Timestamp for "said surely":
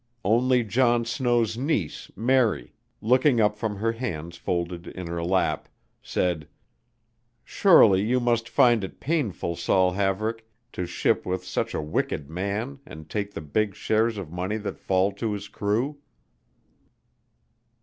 6.01-8.01